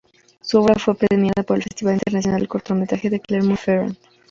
[0.41, 3.95] Su obra fue premiada por el Festival internacional de cortometraje de Clermont-Ferrand.